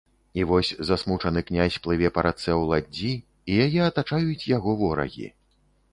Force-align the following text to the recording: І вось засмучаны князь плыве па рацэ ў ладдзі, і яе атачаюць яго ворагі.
І 0.39 0.43
вось 0.51 0.69
засмучаны 0.89 1.43
князь 1.49 1.77
плыве 1.83 2.09
па 2.17 2.21
рацэ 2.27 2.45
ў 2.45 2.63
ладдзі, 2.71 3.11
і 3.53 3.61
яе 3.67 3.81
атачаюць 3.91 4.45
яго 4.57 4.71
ворагі. 4.81 5.27